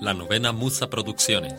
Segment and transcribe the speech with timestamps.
[0.00, 1.54] La novena Musa Producciones.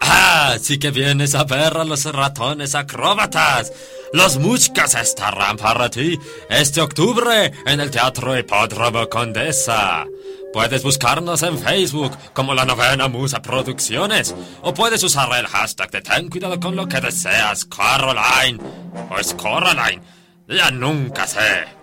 [0.00, 0.56] ¡Ah!
[0.60, 3.72] Sí que vienes a ver a los ratones acróbatas.
[4.12, 6.16] Los muchcas estarán para ti
[6.48, 10.06] este octubre en el Teatro Hipódromo Condesa.
[10.52, 14.32] Puedes buscarnos en Facebook como la novena Musa Producciones
[14.62, 18.62] o puedes usar el hashtag de ten cuidado con lo que deseas, Caroline.
[19.10, 20.02] O es Coraline.
[20.46, 21.77] Ya nunca sé.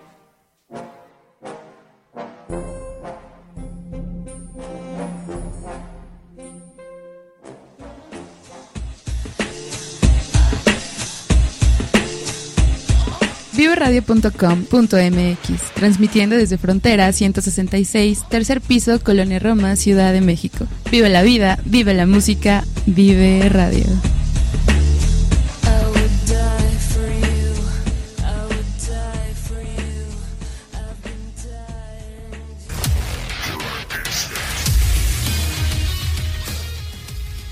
[13.56, 20.66] viveradio.com.mx, transmitiendo desde Frontera 166, tercer piso, Colonia Roma, Ciudad de México.
[20.90, 23.86] Vive la vida, vive la música, vive radio.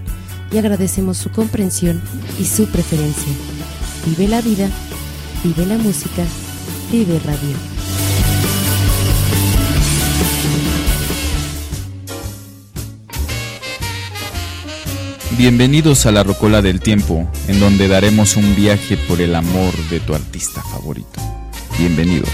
[0.51, 2.01] y agradecemos su comprensión
[2.39, 3.33] y su preferencia.
[4.05, 4.67] Vive la vida,
[5.43, 6.23] vive la música,
[6.91, 7.72] vive radio.
[15.35, 19.99] Bienvenidos a la Rocola del Tiempo, en donde daremos un viaje por el amor de
[19.99, 21.19] tu artista favorito.
[21.79, 22.29] Bienvenidos.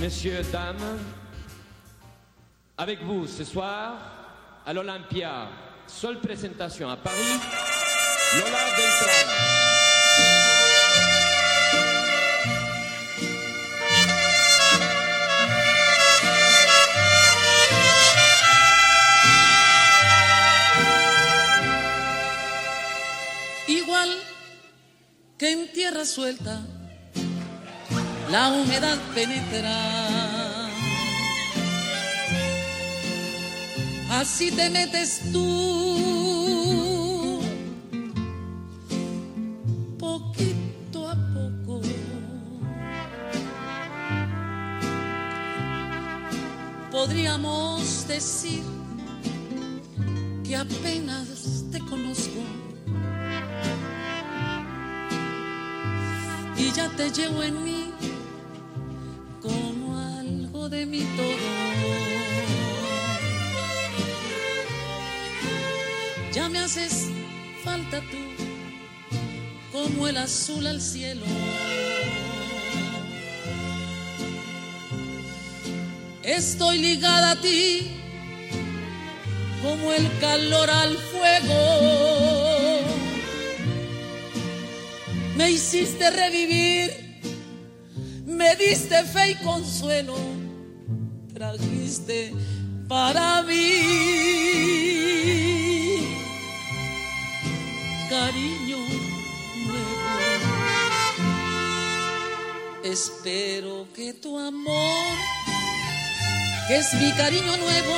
[0.00, 0.76] Messieurs, dames,
[2.76, 3.96] avec vous ce soir
[4.64, 5.48] à l'Olympia,
[5.88, 7.40] seule présentation à Paris,
[8.34, 9.26] Lola Beltrán.
[23.66, 24.10] Igual
[25.38, 26.60] que en tierra suelta,
[28.30, 29.76] la humedad penetra.
[34.10, 36.17] Así te metes tú,
[46.98, 48.60] Podríamos decir
[50.44, 52.40] que apenas te conozco.
[56.56, 57.92] y ya te llevo en mí
[59.40, 61.46] como algo de mi todo.
[66.32, 67.10] Ya me haces
[67.62, 68.18] falta tú
[69.70, 71.24] como el azul al cielo.
[76.36, 77.90] Estoy ligada a ti
[79.62, 82.68] como el calor al fuego
[85.38, 87.20] me hiciste revivir,
[88.26, 90.16] me diste fe y consuelo,
[91.32, 92.34] trajiste
[92.88, 93.78] para mí
[98.10, 98.78] cariño
[99.66, 100.48] nuevo.
[102.82, 105.16] Espero que tu amor,
[106.68, 107.96] que es mi cariño nuevo,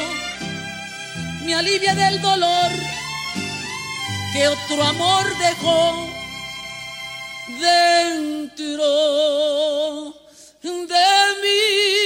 [1.44, 2.70] me alivie del dolor
[4.32, 6.08] que otro amor dejó
[7.60, 8.84] dentro
[10.62, 11.06] de
[11.42, 11.99] mí.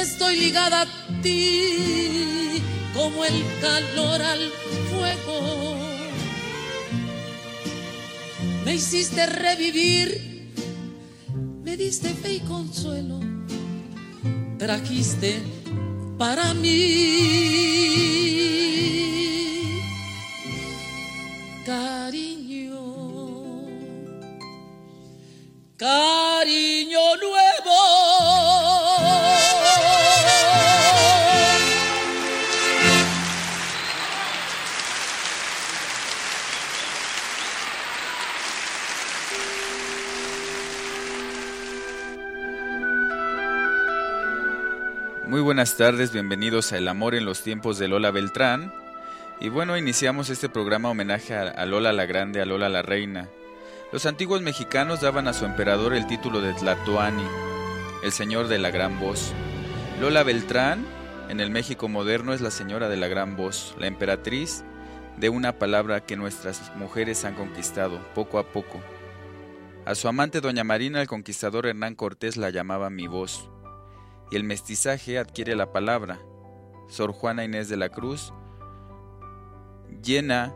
[0.00, 0.86] Estoy ligada a
[1.20, 2.62] ti
[2.94, 4.50] como el calor al
[4.88, 5.76] fuego.
[8.64, 10.52] Me hiciste revivir,
[11.62, 13.20] me diste fe y consuelo.
[14.58, 15.42] Trajiste
[16.16, 17.90] para mí
[21.66, 22.80] cariño,
[25.76, 28.49] cariño nuevo.
[45.30, 48.74] Muy buenas tardes, bienvenidos a El Amor en los tiempos de Lola Beltrán.
[49.40, 53.28] Y bueno, iniciamos este programa homenaje a, Lola la Grande, a Lola la Reina.
[53.92, 57.22] Los antiguos mexicanos daban a su emperador el título de Tlatoani,
[58.02, 59.32] el señor de la gran voz.
[60.00, 60.84] Lola Beltrán,
[61.28, 64.64] en el México moderno, es la señora de la gran voz, la emperatriz
[65.16, 68.80] de una palabra que nuestras mujeres han conquistado, poco a poco.
[69.84, 73.48] A su amante doña Marina el conquistador Hernán Cortés la llamaba mi voz
[74.30, 76.18] y el mestizaje adquiere la palabra.
[76.88, 78.32] Sor Juana Inés de la Cruz
[80.02, 80.54] llena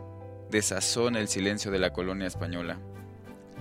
[0.49, 2.79] de sazón el silencio de la colonia española.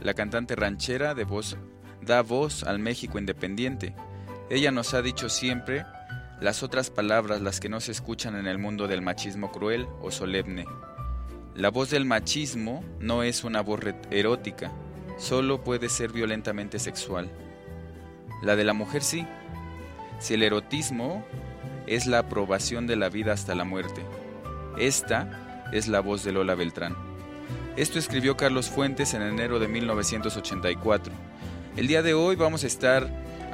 [0.02, 1.56] La cantante ranchera de voz
[2.00, 3.94] da voz al México independiente.
[4.50, 5.84] Ella nos ha dicho siempre
[6.40, 10.10] las otras palabras, las que no se escuchan en el mundo del machismo cruel o
[10.10, 10.67] solemne.
[11.55, 14.72] La voz del machismo no es una voz erótica,
[15.17, 17.31] solo puede ser violentamente sexual.
[18.43, 19.26] La de la mujer sí,
[20.25, 21.23] si el erotismo
[21.87, 24.00] es la aprobación de la vida hasta la muerte.
[24.79, 26.97] Esta es la voz de Lola Beltrán.
[27.76, 31.12] Esto escribió Carlos Fuentes en enero de 1984.
[31.76, 33.06] El día de hoy vamos a estar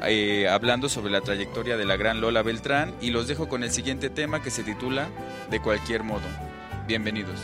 [0.05, 3.73] eh, hablando sobre la trayectoria de la gran Lola Beltrán y los dejo con el
[3.73, 5.09] siguiente tema que se titula
[5.51, 6.23] De cualquier modo.
[6.87, 7.41] Bienvenidos.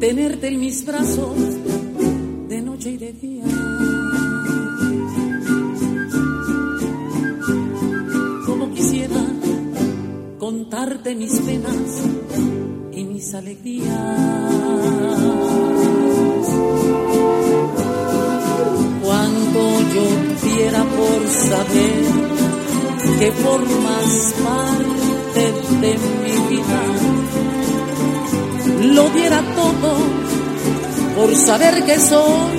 [0.00, 1.36] Tenerte en mis brazos
[2.48, 3.44] de noche y de día.
[8.46, 9.20] Como quisiera
[10.38, 12.02] contarte mis penas
[12.92, 13.88] y mis alegrías.
[19.02, 19.60] Cuando
[19.94, 22.04] yo diera por saber
[23.18, 27.17] que formas parte de mi vida
[28.94, 29.96] lo diera todo
[31.16, 32.58] por saber que soy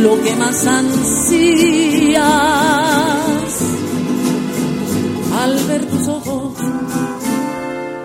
[0.00, 2.22] lo que más ansías.
[5.40, 6.54] Al ver tus ojos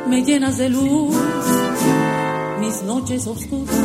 [0.08, 1.16] me llenas de luz
[2.60, 3.76] mis noches oscuras.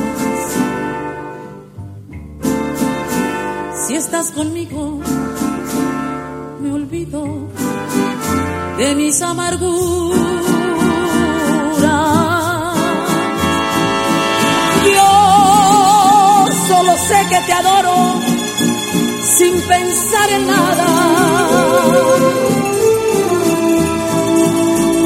[3.86, 5.00] Si estás conmigo,
[6.60, 7.24] me olvido
[8.78, 10.18] de mis amarguras.
[16.68, 18.20] Solo sé que te adoro
[19.36, 20.86] sin pensar en nada.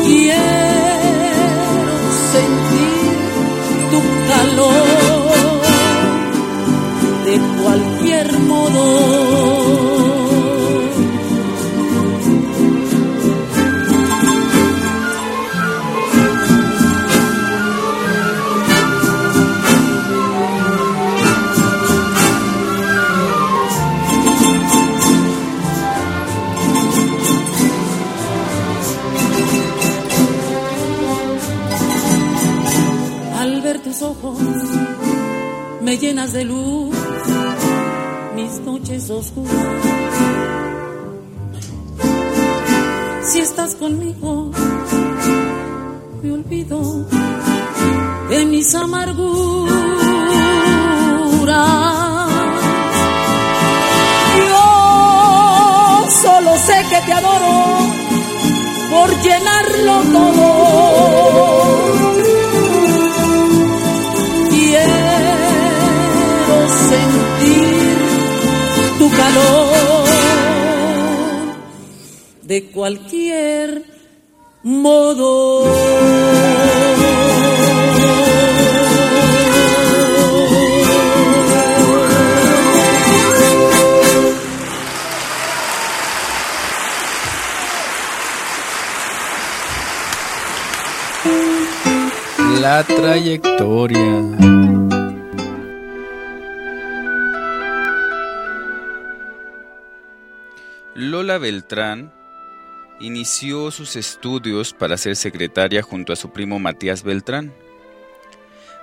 [0.04, 1.96] Quiero
[2.32, 3.04] sentir
[3.92, 4.00] tu
[4.30, 5.62] calor
[7.26, 9.21] de cualquier modo.
[35.92, 36.96] Me llenas de luz
[38.34, 39.52] mis noches oscuras.
[43.24, 44.50] Si estás conmigo,
[46.22, 47.06] me olvido
[48.30, 49.76] de mis amarguras.
[54.48, 57.54] Yo solo sé que te adoro
[58.90, 60.61] por llenarlo todo
[72.52, 73.82] de cualquier
[74.62, 75.64] modo.
[92.60, 94.20] La trayectoria.
[100.94, 102.21] Lola Beltrán
[103.02, 107.52] inició sus estudios para ser secretaria junto a su primo Matías Beltrán.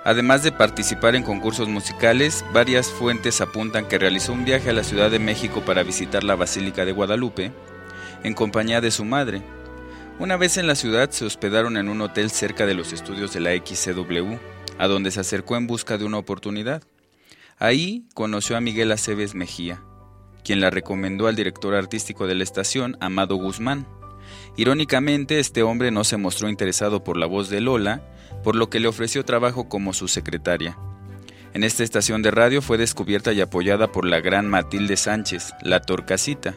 [0.04, 4.84] Además de participar en concursos musicales, varias fuentes apuntan que realizó un viaje a la
[4.84, 7.52] Ciudad de México para visitar la Basílica de Guadalupe
[8.22, 9.42] en compañía de su madre.
[10.18, 13.40] Una vez en la ciudad se hospedaron en un hotel cerca de los estudios de
[13.40, 14.36] la XCW,
[14.78, 16.82] a donde se acercó en busca de una oportunidad.
[17.58, 19.82] Ahí conoció a Miguel Aceves Mejía,
[20.44, 23.86] quien la recomendó al director artístico de la estación, Amado Guzmán.
[24.56, 28.02] Irónicamente, este hombre no se mostró interesado por la voz de Lola,
[28.42, 30.76] por lo que le ofreció trabajo como su secretaria.
[31.52, 35.80] En esta estación de radio fue descubierta y apoyada por la gran Matilde Sánchez, la
[35.80, 36.54] Torcasita.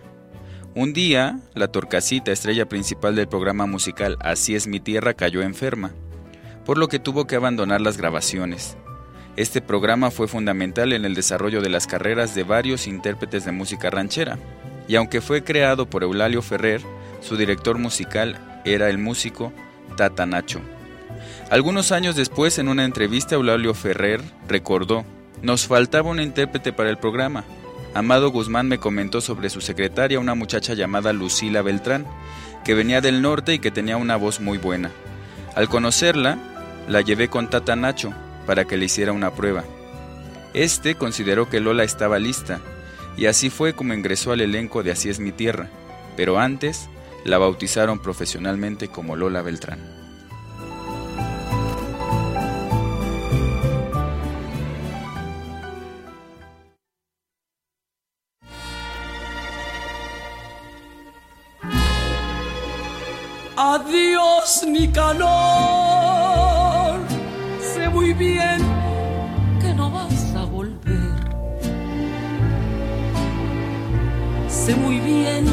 [0.76, 5.92] Un día, la Torcasita, estrella principal del programa musical Así es mi tierra, cayó enferma,
[6.66, 8.78] por lo que tuvo que abandonar las grabaciones.
[9.36, 13.90] Este programa fue fundamental en el desarrollo de las carreras de varios intérpretes de música
[13.90, 14.38] ranchera,
[14.88, 16.82] y aunque fue creado por Eulalio Ferrer,
[17.24, 19.54] su director musical era el músico
[19.96, 20.62] Tata Nacho.
[21.50, 25.06] Algunos años después, en una entrevista, Eulalio Ferrer recordó,
[25.42, 27.44] nos faltaba un intérprete para el programa.
[27.94, 32.06] Amado Guzmán me comentó sobre su secretaria, una muchacha llamada Lucila Beltrán,
[32.66, 34.92] que venía del norte y que tenía una voz muy buena.
[35.56, 36.38] Al conocerla,
[36.88, 38.14] la llevé con Tata Nacho
[38.48, 39.64] para que le hiciera una prueba.
[40.54, 42.60] Este consideró que Lola estaba lista,
[43.16, 45.70] y así fue como ingresó al elenco de Así es mi tierra,
[46.16, 46.90] pero antes
[47.26, 49.80] la bautizaron profesionalmente como Lola Beltrán.
[63.56, 65.24] Adiós, Nicanor.
[67.62, 68.60] Sé muy bien
[69.62, 71.14] que no vas a volver.
[74.50, 75.53] Sé muy bien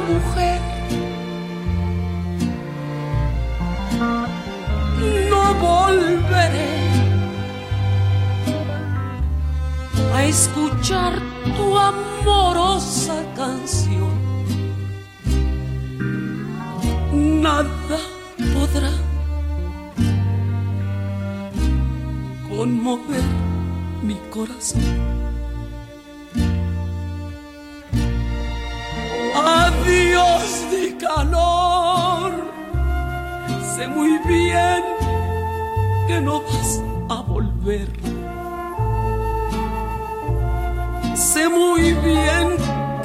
[0.00, 0.60] mujer.
[5.30, 6.70] No volveré
[10.14, 11.14] a escuchar
[11.56, 14.10] tu amorosa canción.
[17.12, 17.98] Nada
[18.54, 18.92] podrá
[22.48, 23.24] conmover
[24.02, 25.29] mi corazón.
[29.46, 32.32] Adiós de calor,
[33.74, 34.82] sé muy bien
[36.06, 37.88] que no vas a volver.
[41.14, 42.56] Sé muy bien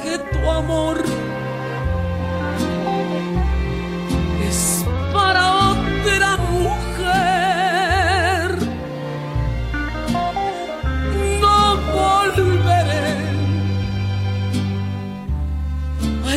[0.02, 1.02] que tu amor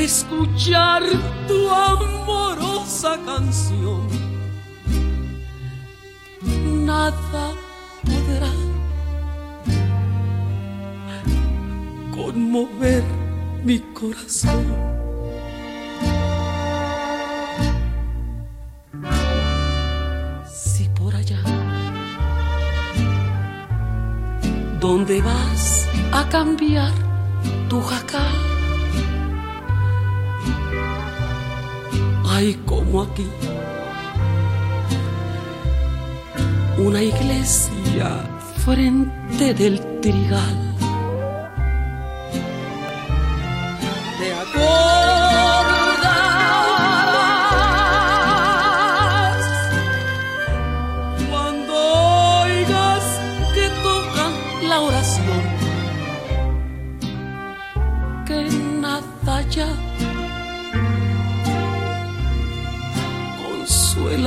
[0.09, 1.03] escuchar
[1.47, 4.07] tu amorosa canción.
[6.89, 7.45] Nada
[8.07, 8.53] podrá
[12.17, 13.03] conmover
[13.63, 14.65] mi corazón.
[20.61, 21.41] Si por allá,
[24.79, 26.93] donde vas a cambiar
[27.69, 28.48] tu jacal,
[32.39, 33.27] hay como aquí
[36.77, 38.23] una iglesia
[38.63, 40.68] frente del trigal.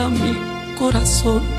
[0.09, 0.35] Mi
[0.79, 1.52] corazón.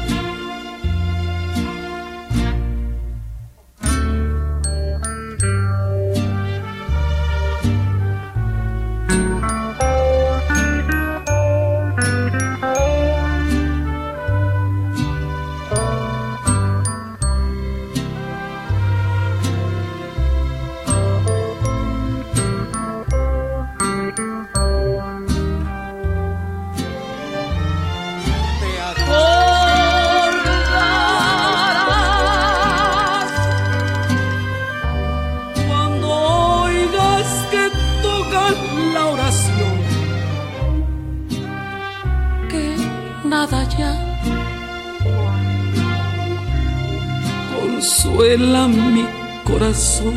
[47.84, 49.06] Consuela mi
[49.44, 50.16] corazón.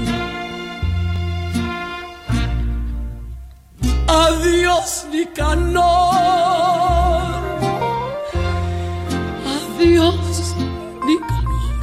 [4.06, 5.82] Adiós, Nicanor.
[9.56, 10.54] Adiós,
[11.08, 11.74] Nicanor.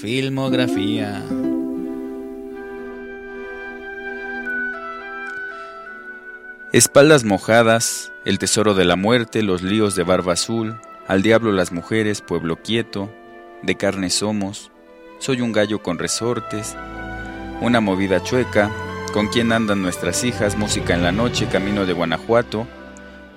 [0.00, 1.22] Filmografía.
[6.70, 11.72] Espaldas mojadas, El tesoro de la muerte, Los líos de barba azul, Al diablo las
[11.72, 13.10] mujeres, Pueblo quieto,
[13.62, 14.70] De carne somos,
[15.18, 16.76] Soy un gallo con resortes,
[17.62, 18.70] Una movida chueca,
[19.14, 22.68] Con quién andan nuestras hijas, Música en la noche, Camino de Guanajuato,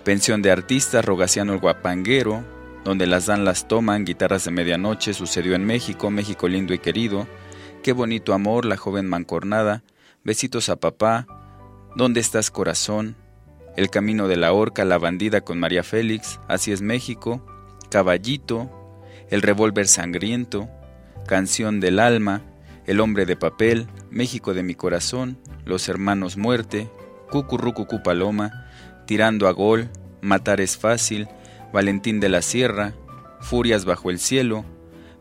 [0.04, 2.44] Pensión de artistas, Rogaciano el guapanguero,
[2.84, 7.30] Donde las dan las toman, Guitarras de medianoche, Sucedió en México, México lindo y querido,
[7.82, 9.84] Qué bonito amor, La joven mancornada,
[10.26, 11.28] Besitos a papá,
[11.96, 13.21] ¿Dónde estás corazón?
[13.78, 17.46] El camino de la horca, la bandida con María Félix, Así es México,
[17.90, 18.70] Caballito,
[19.30, 20.70] El revólver sangriento,
[21.26, 22.42] Canción del alma,
[22.86, 26.90] El hombre de papel, México de mi corazón, Los hermanos muerte,
[27.30, 28.68] Cucurrucucú paloma,
[29.06, 29.90] Tirando a gol,
[30.22, 31.30] Matar es fácil,
[31.72, 32.94] Valentín de la Sierra,
[33.40, 34.66] Furias bajo el cielo,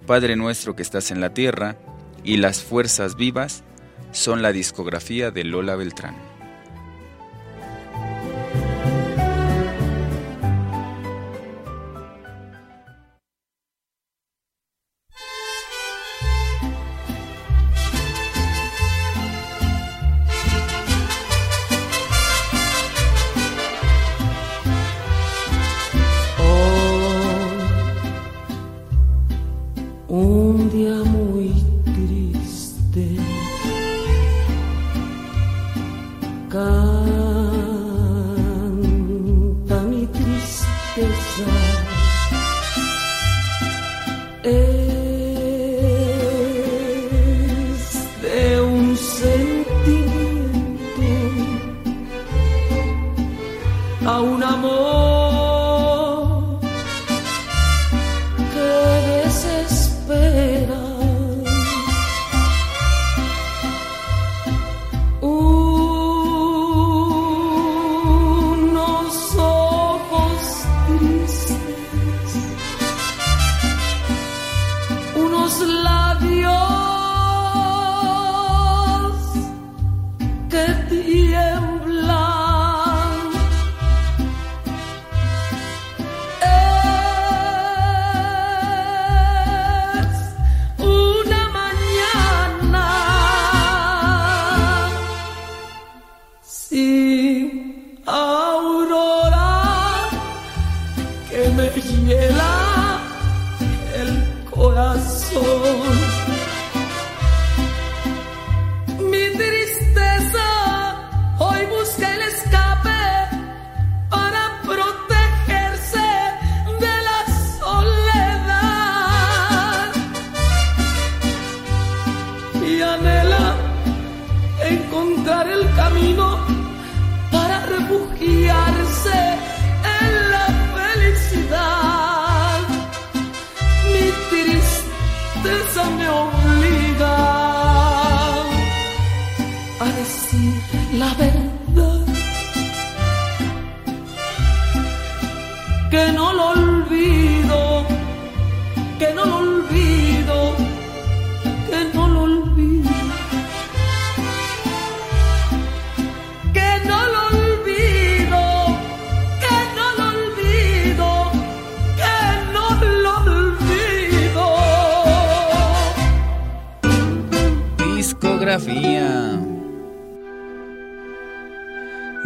[0.07, 1.77] Padre nuestro que estás en la tierra,
[2.25, 3.63] y Las fuerzas vivas
[4.11, 6.30] son la discografía de Lola Beltrán.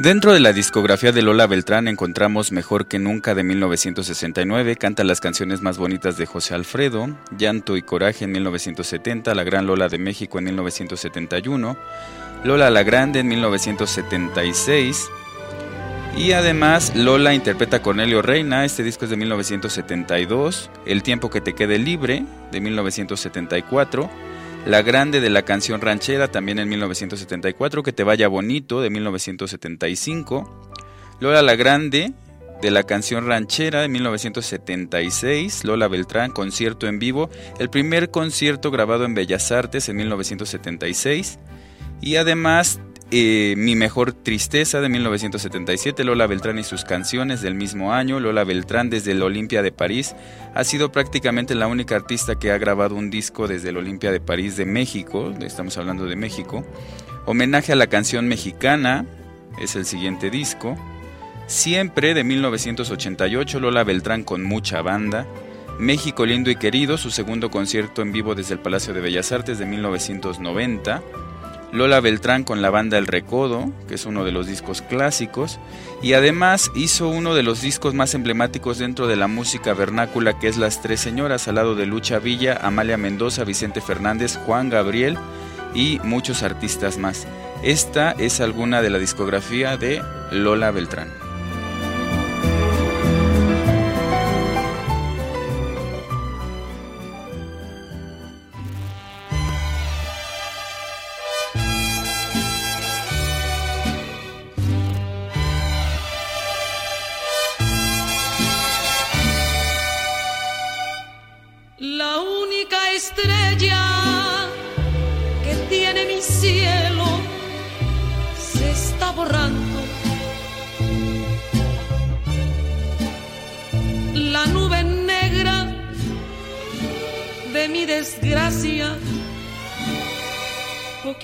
[0.04, 5.22] Dentro de la discografía de Lola Beltrán encontramos Mejor que Nunca de 1969, canta las
[5.22, 9.96] canciones más bonitas de José Alfredo, Llanto y Coraje en 1970, La Gran Lola de
[9.96, 11.78] México en 1971,
[12.44, 15.08] Lola la Grande en 1976
[16.18, 21.40] y además Lola interpreta a Cornelio Reina, este disco es de 1972, El Tiempo que
[21.40, 24.10] te quede libre de 1974,
[24.66, 30.70] La Grande de la canción ranchera también en 1974, Que te vaya bonito de 1975,
[31.20, 32.14] Lola la Grande
[32.62, 39.04] de la canción ranchera de 1976, Lola Beltrán, concierto en vivo, el primer concierto grabado
[39.04, 41.38] en Bellas Artes en 1976
[42.00, 42.80] y además
[43.16, 48.18] eh, Mi Mejor Tristeza de 1977, Lola Beltrán y sus canciones del mismo año.
[48.18, 50.16] Lola Beltrán desde el Olimpia de París
[50.52, 54.18] ha sido prácticamente la única artista que ha grabado un disco desde el Olimpia de
[54.18, 56.66] París de México, estamos hablando de México.
[57.24, 59.06] Homenaje a la canción mexicana
[59.60, 60.76] es el siguiente disco.
[61.46, 65.24] Siempre de 1988, Lola Beltrán con mucha banda.
[65.78, 69.60] México lindo y querido, su segundo concierto en vivo desde el Palacio de Bellas Artes
[69.60, 71.00] de 1990.
[71.74, 75.58] Lola Beltrán con la banda El Recodo, que es uno de los discos clásicos,
[76.02, 80.46] y además hizo uno de los discos más emblemáticos dentro de la música vernácula, que
[80.46, 85.18] es Las Tres Señoras, al lado de Lucha Villa, Amalia Mendoza, Vicente Fernández, Juan Gabriel
[85.74, 87.26] y muchos artistas más.
[87.64, 91.08] Esta es alguna de la discografía de Lola Beltrán.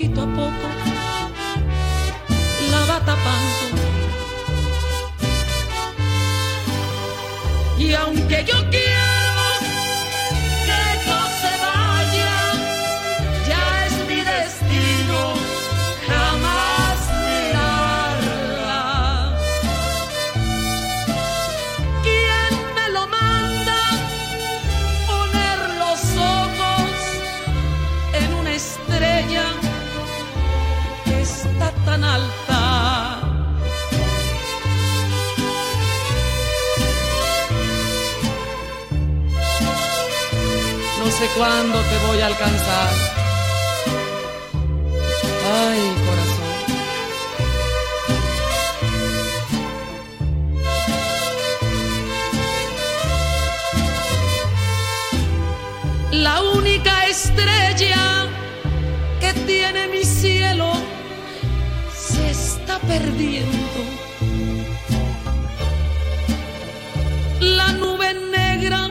[0.01, 0.90] Poquito a poco
[42.23, 42.89] alcanzar.
[45.53, 46.51] Ay, corazón.
[56.11, 58.27] La única estrella
[59.19, 60.73] que tiene mi cielo
[61.95, 63.81] se está perdiendo.
[67.39, 68.89] La nube negra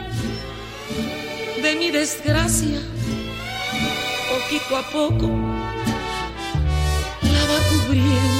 [1.61, 2.81] de mi desgracia,
[4.51, 5.27] poquito a poco
[7.23, 8.30] la va cubriendo.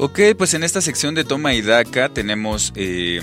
[0.00, 3.20] Ok, pues en esta sección de Toma y Daca tenemos eh,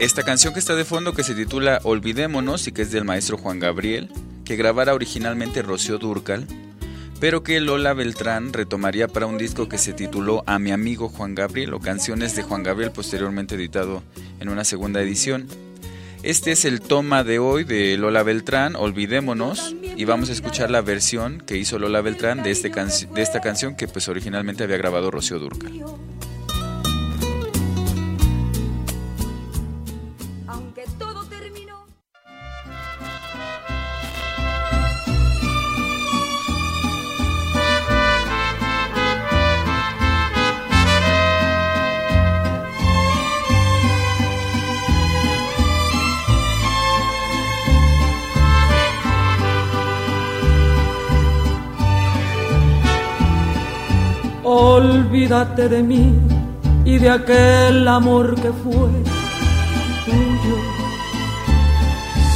[0.00, 3.36] esta canción que está de fondo que se titula Olvidémonos y que es del maestro
[3.36, 4.10] Juan Gabriel,
[4.44, 6.46] que grabara originalmente Rocío Durcal,
[7.20, 11.34] pero que Lola Beltrán retomaría para un disco que se tituló A mi amigo Juan
[11.34, 14.02] Gabriel o Canciones de Juan Gabriel, posteriormente editado
[14.40, 15.46] en una segunda edición.
[16.24, 20.80] Este es el toma de hoy de Lola Beltrán, Olvidémonos, y vamos a escuchar la
[20.80, 25.10] versión que hizo Lola Beltrán de, este de esta canción que pues originalmente había grabado
[25.10, 25.84] Rocío Durcal.
[55.14, 56.12] Olvídate de mí
[56.84, 58.90] y de aquel amor que fue
[60.04, 60.56] tuyo,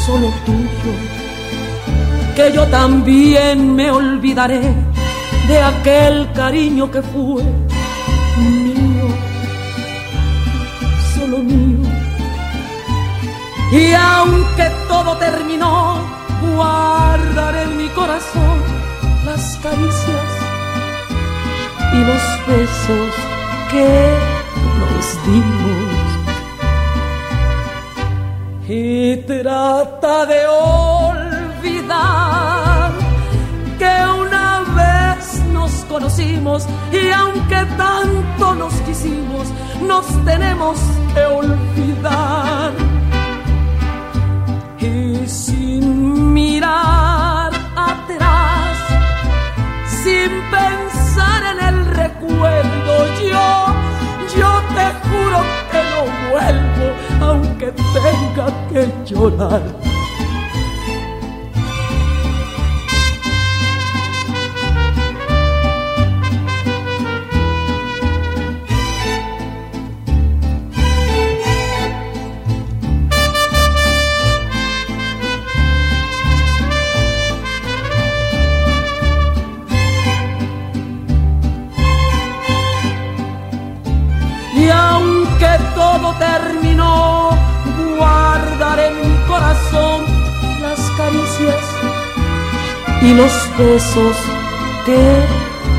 [0.07, 0.93] solo tuyo.
[2.37, 4.61] Que yo también me olvidaré
[5.49, 7.43] de aquel cariño que fue
[8.37, 9.09] mío,
[11.17, 11.83] solo mío.
[13.73, 15.97] Y aunque todo terminó,
[16.55, 18.63] guardaré en mi corazón
[19.27, 20.38] las caricias
[21.93, 23.15] y los besos
[23.71, 24.17] que
[24.81, 26.09] nos dimos.
[28.69, 31.79] Y trata de olvidar
[33.79, 39.49] que una vez nos conocimos y aunque tanto nos quisimos,
[39.87, 40.79] nos tenemos
[41.15, 42.73] que olvidar.
[44.81, 48.77] Y sin mirar atrás,
[50.03, 50.88] sin pensar
[51.21, 53.67] en el recuerdo, yo,
[54.37, 56.87] yo te juro que no vuelvo,
[57.21, 59.98] aunque tenga que llorar.
[93.09, 94.17] Y los besos
[94.85, 95.03] que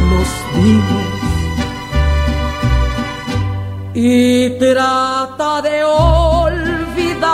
[0.10, 1.10] nos dimos.
[3.94, 7.34] Y trata de olvidar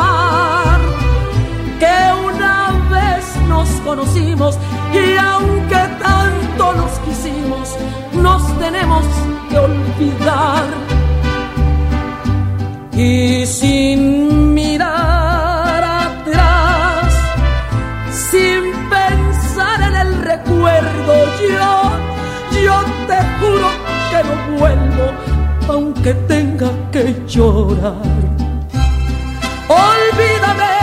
[1.79, 1.97] que
[2.29, 2.57] una
[2.95, 4.57] vez nos conocimos
[4.93, 7.75] y aunque tanto nos quisimos,
[8.13, 9.05] nos tenemos
[9.49, 10.65] que olvidar
[12.97, 14.24] y sin
[24.59, 25.11] vuelvo,
[25.67, 27.95] aunque tenga que llorar.
[29.67, 30.75] Olvídame.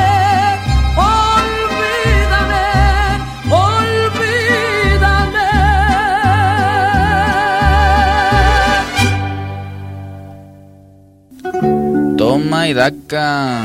[12.17, 13.65] Toma y daca.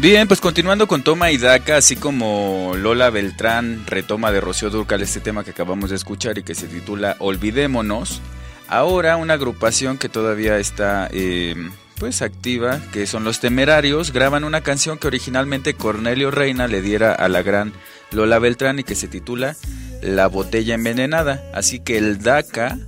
[0.00, 5.02] Bien, pues continuando con Toma y Daca, así como Lola Beltrán retoma de Rocío Durcal
[5.02, 8.22] este tema que acabamos de escuchar y que se titula Olvidémonos,
[8.66, 11.54] ahora una agrupación que todavía está eh,
[11.98, 17.12] pues activa, que son Los Temerarios, graban una canción que originalmente Cornelio Reina le diera
[17.12, 17.74] a la gran
[18.10, 19.54] Lola Beltrán y que se titula
[20.00, 22.78] La botella envenenada, así que el Daca,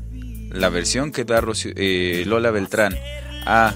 [0.48, 1.42] la versión que da
[1.77, 2.96] eh, Lola Beltrán
[3.44, 3.75] a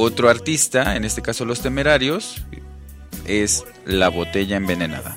[0.00, 2.42] otro artista, en este caso Los Temerarios,
[3.26, 5.16] es La botella envenenada.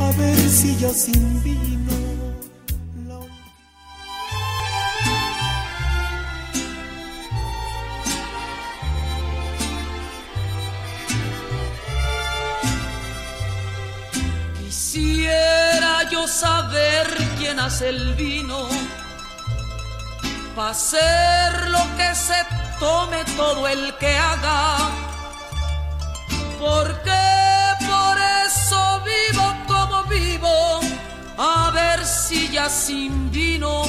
[0.00, 1.66] a ver si ya sin vino.
[14.58, 17.06] Quisiera yo saber
[17.38, 18.68] quién hace el vino,
[20.56, 22.34] para hacer lo que se
[22.80, 24.78] tome todo el que haga,
[26.58, 27.22] porque
[27.86, 28.16] por
[28.46, 30.80] eso vivo como vivo,
[31.36, 33.82] a ver si ya sin vino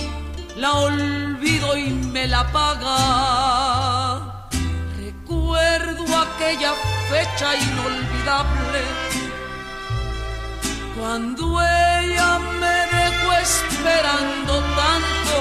[0.58, 4.50] la olvido y me la paga.
[4.98, 6.74] Recuerdo aquella
[7.10, 8.82] fecha inolvidable
[11.00, 15.38] cuando ella me dejó esperando tanto,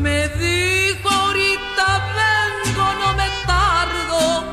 [0.00, 1.86] me dijo ahorita
[2.20, 4.44] vengo, no me tardo,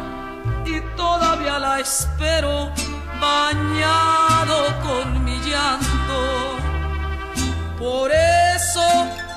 [0.66, 2.72] y todavía la espero
[3.20, 6.58] bañado con mi llanto.
[7.80, 8.88] Por eso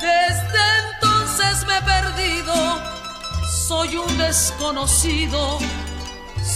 [0.00, 2.54] desde entonces me he perdido,
[3.68, 5.58] soy un desconocido,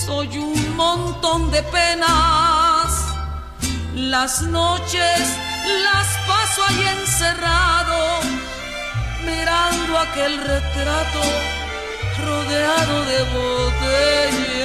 [0.07, 2.89] soy un montón de penas.
[3.95, 5.21] Las noches
[5.85, 8.21] las paso ahí encerrado,
[9.25, 11.21] mirando aquel retrato
[12.25, 14.65] rodeado de botellas.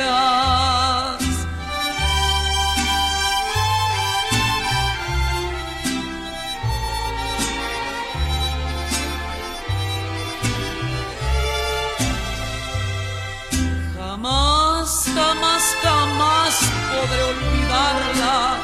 [13.98, 16.54] Jamás, jamás, jamás
[16.92, 18.58] podré olvidarla.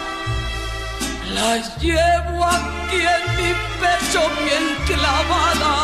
[1.33, 5.75] La llevo aquí y en mi pecho bien clavada.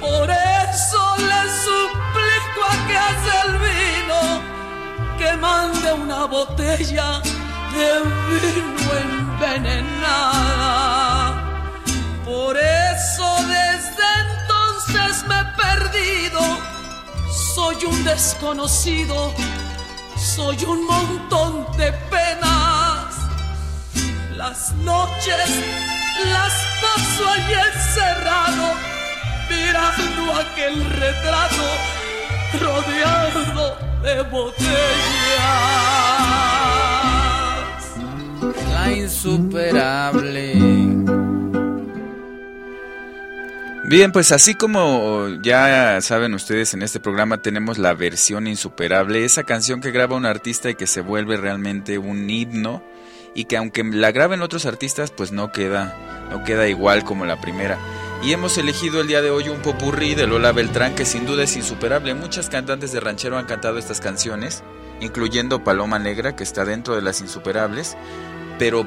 [0.00, 4.20] Por eso le suplico a que hace el vino
[5.18, 7.08] que mande una botella
[7.74, 7.88] de
[8.28, 10.48] vino envenenada.
[12.24, 16.40] Por eso desde entonces me he perdido.
[17.54, 19.16] Soy un desconocido,
[20.16, 22.89] soy un montón de penas.
[24.40, 25.50] Las noches
[26.24, 28.72] las paso allí encerrado,
[29.50, 31.66] mirando aquel retrato
[32.58, 34.70] rodeado de botellas.
[38.72, 40.54] La insuperable.
[43.90, 49.44] Bien, pues así como ya saben ustedes en este programa tenemos la versión insuperable, esa
[49.44, 52.82] canción que graba un artista y que se vuelve realmente un himno
[53.34, 55.96] y que aunque la graben otros artistas pues no queda
[56.30, 57.78] no queda igual como la primera.
[58.22, 61.44] Y hemos elegido el día de hoy un popurrí de Lola Beltrán que sin duda
[61.44, 62.14] es insuperable.
[62.14, 64.62] Muchas cantantes de ranchero han cantado estas canciones,
[65.00, 67.96] incluyendo Paloma Negra que está dentro de las insuperables,
[68.58, 68.86] pero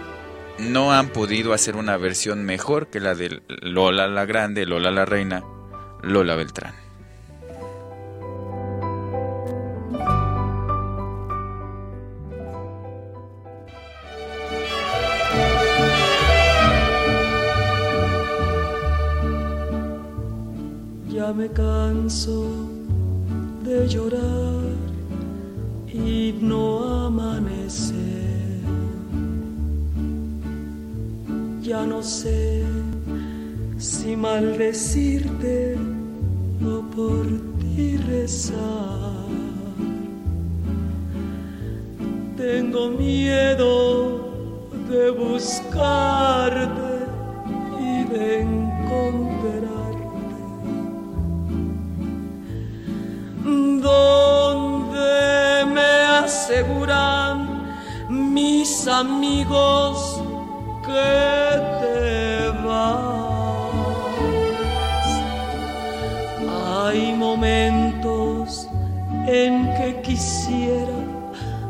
[0.60, 5.06] no han podido hacer una versión mejor que la de Lola la Grande, Lola la
[5.06, 5.43] Reina,
[6.03, 6.83] Lola Beltrán.
[21.24, 22.44] Ya me canso
[23.64, 24.76] de llorar
[25.88, 28.60] y no amanecer.
[31.62, 32.66] Ya no sé
[33.78, 35.78] si maldecirte
[36.62, 37.26] o por
[37.62, 39.30] ti rezar.
[42.36, 43.70] Tengo miedo
[44.90, 46.94] de buscarte
[47.80, 49.33] y de encontrarte.
[53.93, 55.91] Donde me
[56.23, 57.36] aseguran
[58.10, 60.21] mis amigos
[60.88, 61.12] que
[61.82, 62.01] te
[62.65, 63.43] vas.
[66.75, 68.67] Hay momentos
[69.27, 70.99] en que quisiera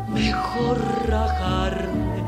[0.07, 2.19] mejor rajarme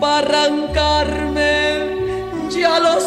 [0.00, 1.54] para arrancarme
[2.50, 3.04] ya los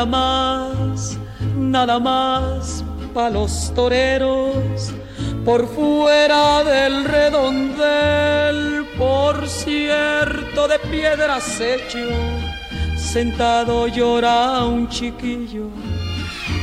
[0.00, 1.18] nada más,
[1.56, 2.82] nada más
[3.12, 4.94] pa' los toreros,
[5.44, 12.08] por fuera del redondel, por cierto de piedras hecho,
[12.96, 15.68] sentado llora un chiquillo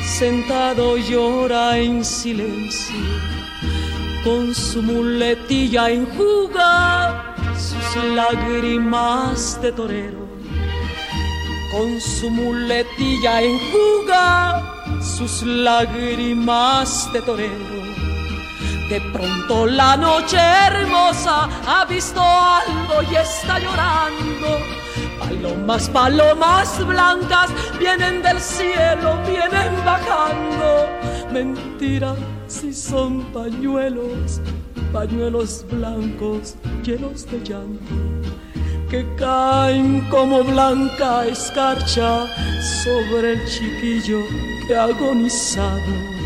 [0.04, 2.96] sentado llora en silencio,
[4.24, 10.27] con su muletilla enjuga sus lágrimas de torero,
[11.78, 17.78] con su muletilla enjuga sus lágrimas de torero.
[18.90, 24.50] De pronto la noche hermosa ha visto algo y está llorando.
[25.20, 30.88] Palomas, palomas blancas vienen del cielo, vienen bajando.
[31.32, 32.16] Mentira
[32.48, 34.42] si son pañuelos,
[34.92, 37.96] pañuelos blancos llenos de llanto,
[38.90, 42.28] que caen como blanca escarcha
[42.84, 44.24] sobre el chiquillo
[44.68, 46.17] que agonizado.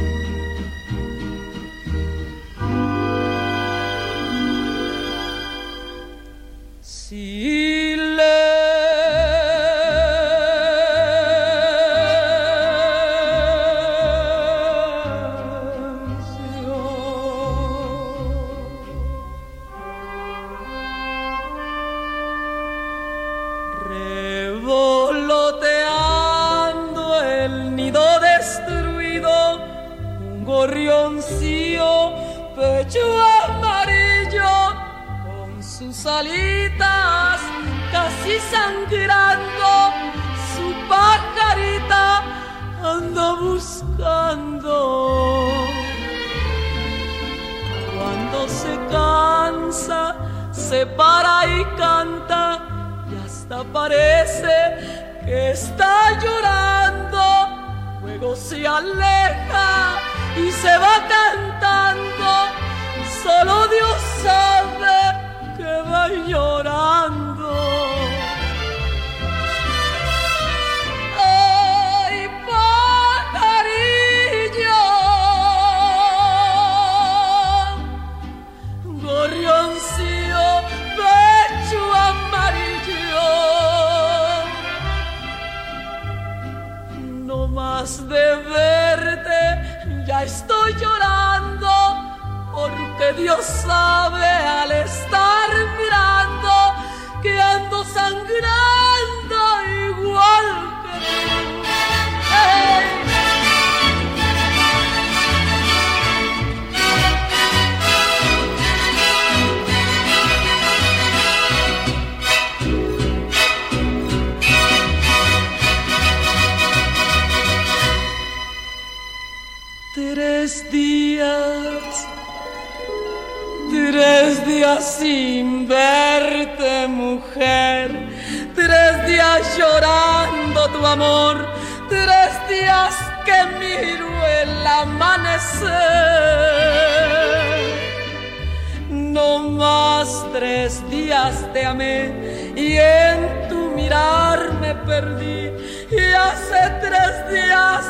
[141.54, 145.52] Te amé y en tu mirar me perdí.
[145.92, 147.86] Y hace tres días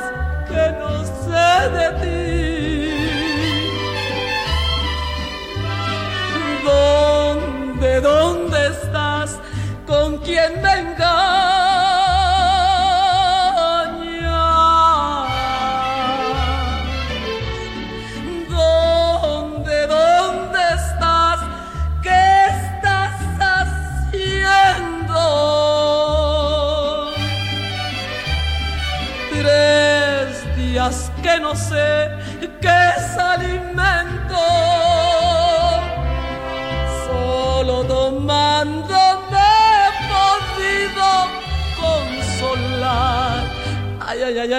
[0.48, 2.41] que no sé de ti.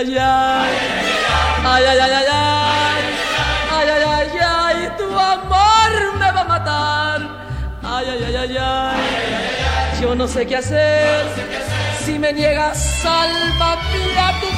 [0.04, 3.02] Ay, ay, ay, ay, ay, ay,
[3.70, 7.20] ay, ay, ay, ay, tu amor me va a matar.
[7.84, 11.22] Ay, ay, ay, ay, ay, yo no sé qué hacer.
[12.04, 14.48] Si me niegas, sálvame a tu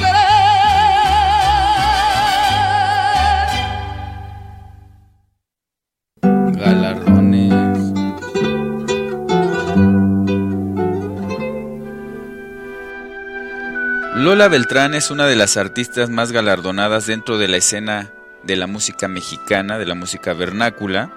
[14.25, 18.11] Lola Beltrán es una de las artistas más galardonadas dentro de la escena
[18.41, 21.13] de la música mexicana, de la música vernácula,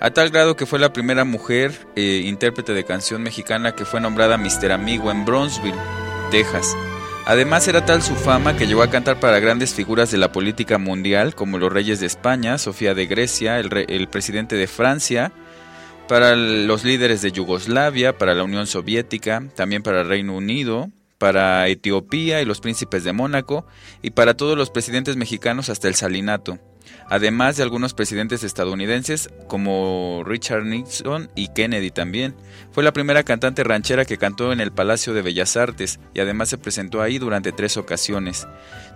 [0.00, 4.00] a tal grado que fue la primera mujer eh, intérprete de canción mexicana que fue
[4.00, 5.76] nombrada Mister Amigo en Bronzeville,
[6.30, 6.74] Texas.
[7.26, 10.78] Además era tal su fama que llegó a cantar para grandes figuras de la política
[10.78, 15.30] mundial como los reyes de España, Sofía de Grecia, el, el presidente de Francia,
[16.08, 20.88] para los líderes de Yugoslavia, para la Unión Soviética, también para el Reino Unido,
[21.20, 23.66] para Etiopía y los príncipes de Mónaco,
[24.00, 26.58] y para todos los presidentes mexicanos hasta el Salinato,
[27.10, 32.34] además de algunos presidentes estadounidenses como Richard Nixon y Kennedy también.
[32.72, 36.48] Fue la primera cantante ranchera que cantó en el Palacio de Bellas Artes y además
[36.48, 38.48] se presentó ahí durante tres ocasiones.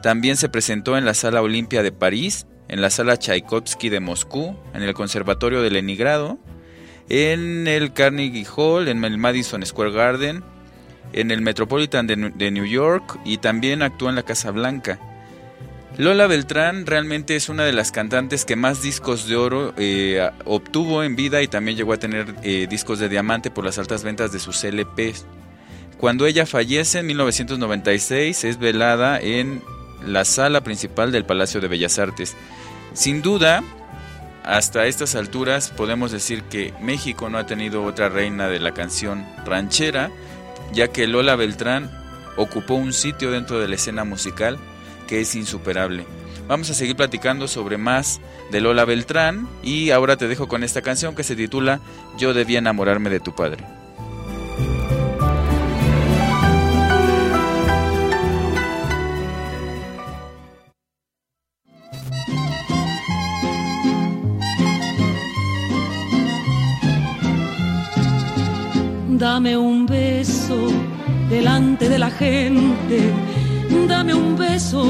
[0.02, 4.56] También se presentó en la Sala Olimpia de París, en la Sala Tchaikovsky de Moscú,
[4.72, 6.38] en el Conservatorio de Leningrado,
[7.10, 10.53] en el Carnegie Hall, en el Madison Square Garden,
[11.14, 14.98] en el Metropolitan de, New York y también actuó en la Casa Blanca.
[15.96, 21.04] Lola Beltrán realmente es una de las cantantes que más discos de oro eh, obtuvo
[21.04, 24.32] en vida y también llegó a tener eh, discos de diamante por las altas ventas
[24.32, 25.24] de sus LPs.
[25.98, 29.62] Cuando ella fallece en 1996 es velada en
[30.04, 32.34] la sala principal del Palacio de Bellas Artes.
[32.92, 33.62] Sin duda,
[34.44, 39.24] hasta estas alturas podemos decir que México no ha tenido otra reina de la canción
[39.46, 40.10] ranchera,
[40.72, 41.90] ya que Lola Beltrán
[42.36, 44.58] ocupó un sitio dentro de la escena musical
[45.06, 46.06] que es insuperable.
[46.46, 50.82] Vamos a seguir platicando sobre más de Lola Beltrán y ahora te dejo con esta
[50.82, 51.80] canción que se titula
[52.18, 53.64] Yo debía enamorarme de tu padre.
[69.18, 70.56] Dame un beso
[71.30, 73.12] delante de la gente,
[73.86, 74.84] dame un beso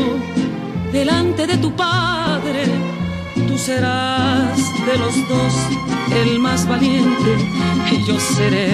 [0.90, 2.64] delante de tu padre.
[3.46, 4.56] Tú serás
[4.86, 5.54] de los dos
[6.22, 7.36] el más valiente
[7.92, 8.68] y yo seré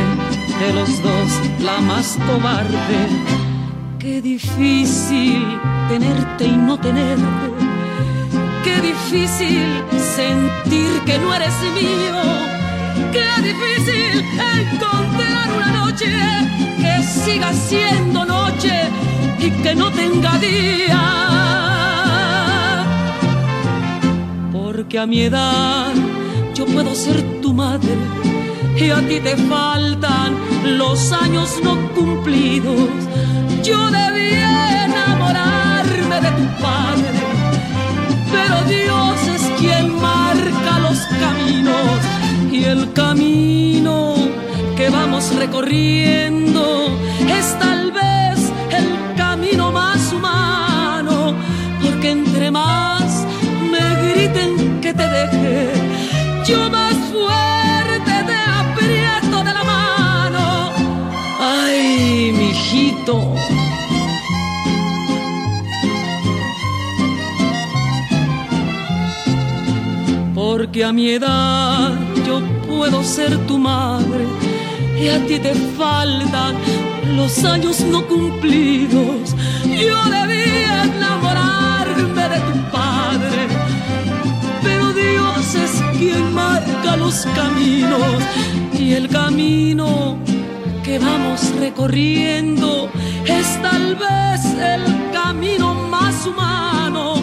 [0.60, 1.30] de los dos
[1.60, 3.00] la más cobarde.
[3.98, 5.44] Qué difícil
[5.88, 7.48] tenerte y no tenerte.
[8.62, 9.66] Qué difícil
[10.16, 12.49] sentir que no eres mío.
[13.12, 14.24] Qué difícil
[14.58, 16.12] encontrar una noche
[16.78, 18.88] que siga siendo noche
[19.38, 21.02] y que no tenga día.
[24.52, 25.92] Porque a mi edad
[26.54, 27.94] yo puedo ser tu madre
[28.76, 30.36] y a ti te faltan
[30.78, 32.90] los años no cumplidos.
[33.62, 37.18] Yo debía enamorarme de tu padre,
[38.32, 42.19] pero Dios es quien marca los caminos
[42.52, 44.14] y el camino
[44.76, 46.98] que vamos recorriendo
[47.28, 51.34] es tal vez el camino más humano,
[51.82, 53.24] porque entre más
[53.70, 55.72] me griten que te deje,
[56.46, 60.72] yo más fuerte te aprieto de la mano.
[61.38, 63.34] Ay, mijito.
[70.34, 72.09] Porque a mi edad
[72.80, 74.24] puedo ser tu madre.
[74.98, 76.54] Y a ti te faltan
[77.14, 79.36] los años no cumplidos.
[79.86, 83.40] Yo debía enamorarme de tu padre,
[84.62, 88.18] pero Dios es quien marca los caminos.
[88.72, 90.16] Y el camino
[90.82, 92.88] que vamos recorriendo
[93.26, 94.40] es tal vez
[94.74, 97.16] el camino más humano,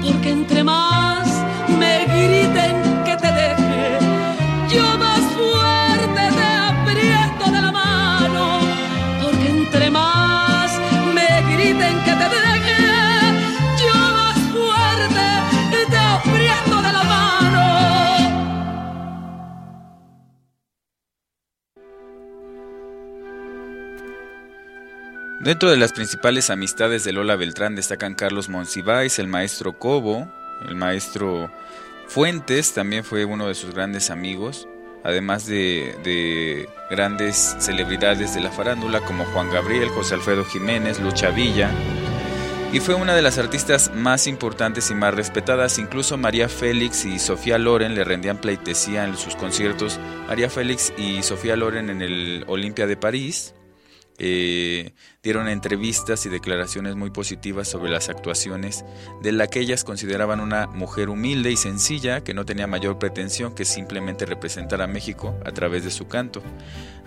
[0.00, 1.26] porque entre más
[1.80, 2.91] me griten
[25.42, 30.28] Dentro de las principales amistades de Lola Beltrán destacan Carlos Monsiváis, el maestro Cobo,
[30.68, 31.50] el maestro
[32.06, 34.68] Fuentes también fue uno de sus grandes amigos,
[35.02, 41.30] además de, de grandes celebridades de la farándula como Juan Gabriel, José Alfredo Jiménez, Lucha
[41.30, 41.72] Villa,
[42.72, 45.80] y fue una de las artistas más importantes y más respetadas.
[45.80, 49.98] Incluso María Félix y Sofía Loren le rendían pleitesía en sus conciertos.
[50.28, 53.54] María Félix y Sofía Loren en el Olimpia de París
[54.18, 54.92] eh,
[55.22, 58.84] dieron entrevistas y declaraciones muy positivas sobre las actuaciones
[59.22, 63.54] de la que ellas consideraban una mujer humilde y sencilla que no tenía mayor pretensión
[63.54, 66.42] que simplemente representar a México a través de su canto.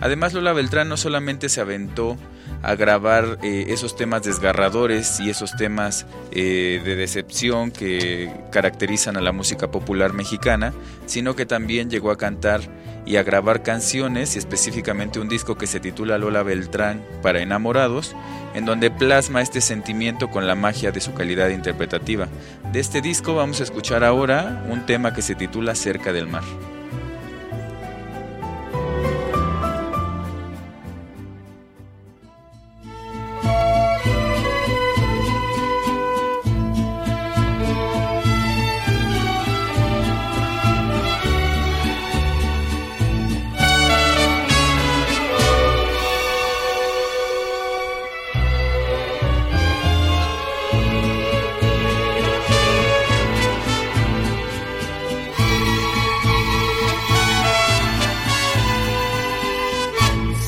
[0.00, 2.16] Además Lola Beltrán no solamente se aventó
[2.62, 9.20] a grabar eh, esos temas desgarradores y esos temas eh, de decepción que caracterizan a
[9.20, 10.72] la música popular mexicana,
[11.04, 12.62] sino que también llegó a cantar
[13.06, 18.05] y a grabar canciones y específicamente un disco que se titula Lola Beltrán para enamorados,
[18.54, 22.28] en donde plasma este sentimiento con la magia de su calidad interpretativa.
[22.72, 26.44] De este disco vamos a escuchar ahora un tema que se titula Cerca del mar.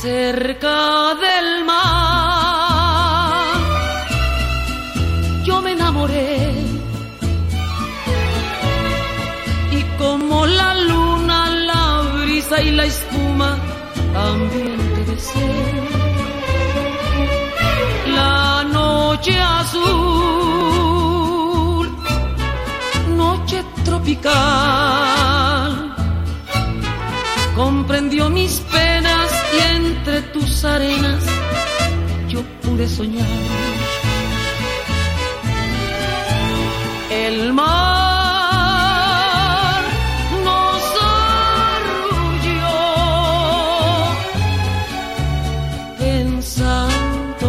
[0.09, 0.79] Cerca
[1.25, 3.45] del mar.
[5.47, 6.35] Yo me enamoré
[9.79, 11.39] y como la luna,
[11.71, 11.85] la
[12.15, 13.51] brisa y la espuma
[14.19, 15.51] también te besé.
[18.19, 18.43] La
[18.79, 20.67] noche azul,
[23.23, 25.71] noche tropical,
[27.55, 28.55] comprendió mis
[30.59, 31.23] tus arenas
[32.29, 33.27] yo pude soñar.
[37.11, 37.69] El mar
[40.45, 40.83] nos
[41.71, 42.77] arrulló
[45.99, 47.49] pensando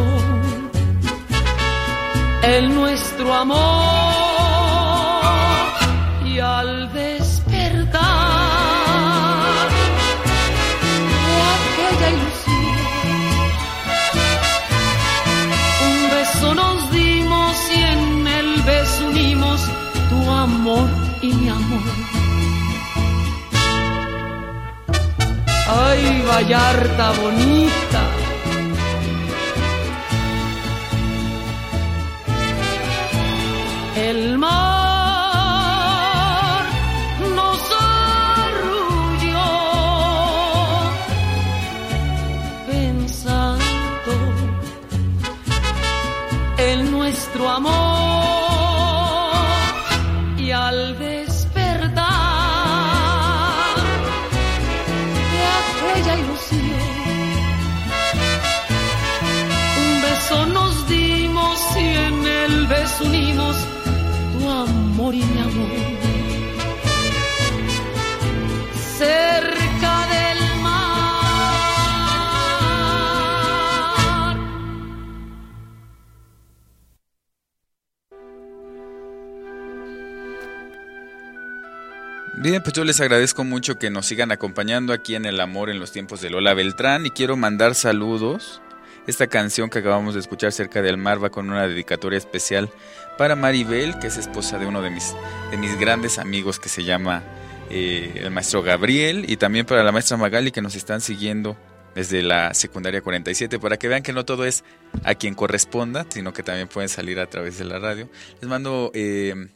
[2.43, 3.98] en nuestro amor
[26.29, 28.03] Vallarta bonita.
[33.95, 34.58] El mar
[82.49, 85.79] Bien, pues yo les agradezco mucho que nos sigan acompañando aquí en El Amor en
[85.79, 88.59] los tiempos de Lola Beltrán y quiero mandar saludos.
[89.05, 92.71] Esta canción que acabamos de escuchar cerca del mar va con una dedicatoria especial
[93.19, 95.13] para Maribel, que es esposa de uno de mis,
[95.51, 97.21] de mis grandes amigos que se llama
[97.69, 101.55] eh, el maestro Gabriel, y también para la maestra Magali que nos están siguiendo
[101.93, 104.63] desde la secundaria 47, para que vean que no todo es
[105.03, 108.09] a quien corresponda, sino que también pueden salir a través de la radio.
[108.41, 108.89] Les mando...
[108.95, 109.49] eh,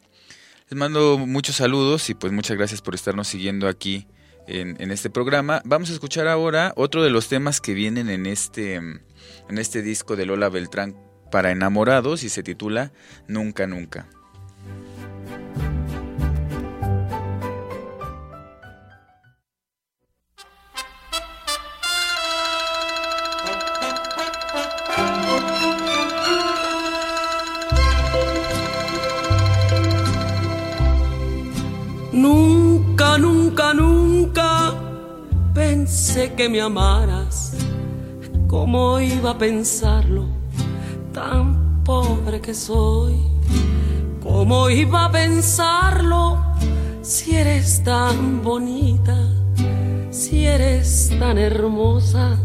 [0.74, 4.06] mando muchos saludos y pues muchas gracias por estarnos siguiendo aquí
[4.46, 5.62] en, en este programa.
[5.64, 9.02] Vamos a escuchar ahora otro de los temas que vienen en este, en
[9.58, 10.96] este disco de Lola Beltrán
[11.30, 12.92] para enamorados y se titula
[13.26, 14.08] Nunca Nunca.
[32.24, 34.72] Nunca, nunca, nunca
[35.52, 37.52] pensé que me amaras.
[38.46, 40.24] ¿Cómo iba a pensarlo?
[41.12, 43.14] Tan pobre que soy.
[44.22, 46.42] ¿Cómo iba a pensarlo
[47.02, 49.18] si eres tan bonita?
[50.10, 52.38] Si eres tan hermosa,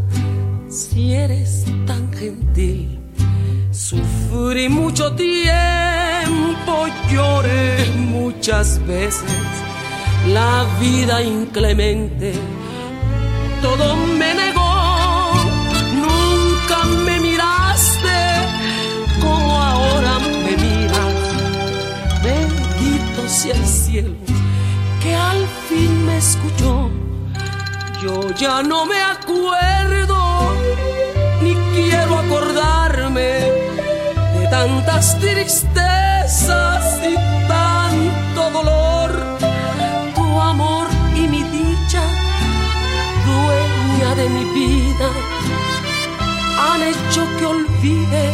[0.68, 3.00] si eres tan gentil.
[3.70, 6.74] Sufrí mucho tiempo,
[7.10, 9.69] lloré muchas veces
[10.28, 12.32] la vida inclemente.
[13.62, 15.32] Todo me negó,
[15.94, 18.18] nunca me miraste
[19.20, 21.14] como ahora me miras.
[22.22, 24.14] Bendito sea el cielo
[25.02, 26.90] que al fin me escuchó.
[28.02, 30.54] Yo ya no me acuerdo
[31.42, 33.30] ni quiero acordarme
[34.38, 37.14] de tantas tristezas y
[37.46, 39.49] tanto dolor.
[40.42, 42.02] Amor y mi dicha,
[43.26, 45.10] dueña de mi vida,
[46.58, 48.24] han hecho que olvide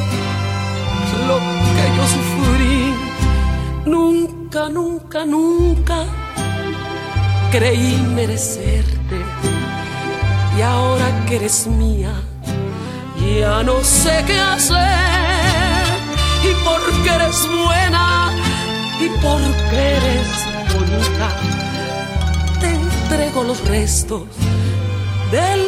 [1.29, 1.39] lo
[1.75, 2.95] que yo sufrí.
[3.85, 6.05] Nunca, nunca, nunca
[7.51, 9.17] creí merecerte.
[10.57, 12.13] Y ahora que eres mía,
[13.41, 15.87] ya no sé qué hacer.
[16.43, 18.31] Y porque eres buena
[19.01, 20.29] y porque eres
[20.73, 21.29] bonita,
[23.17, 24.25] entrego los restos
[25.33, 25.61] del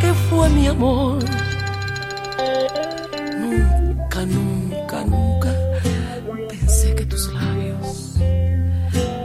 [0.00, 1.18] que fue mi amor.
[3.36, 5.52] Nunca, nunca, nunca
[6.48, 8.14] pensé que tus labios